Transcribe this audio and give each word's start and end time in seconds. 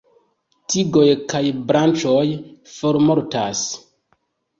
Tigoj 0.73 1.03
kaj 1.33 1.41
branĉoj 1.67 2.23
formortas. 2.77 3.63